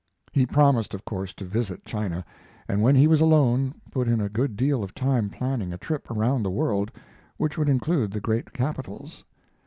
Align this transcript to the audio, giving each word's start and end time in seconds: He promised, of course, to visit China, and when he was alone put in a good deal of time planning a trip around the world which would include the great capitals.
He 0.31 0.47
promised, 0.47 0.95
of 0.95 1.05
course, 1.05 1.31
to 1.35 1.45
visit 1.45 1.85
China, 1.85 2.25
and 2.67 2.81
when 2.81 2.95
he 2.95 3.05
was 3.05 3.21
alone 3.21 3.75
put 3.91 4.07
in 4.07 4.19
a 4.19 4.29
good 4.29 4.55
deal 4.57 4.83
of 4.83 4.95
time 4.95 5.29
planning 5.29 5.73
a 5.73 5.77
trip 5.77 6.09
around 6.09 6.41
the 6.41 6.49
world 6.49 6.89
which 7.37 7.55
would 7.55 7.69
include 7.69 8.09
the 8.09 8.19
great 8.19 8.51
capitals. 8.51 9.25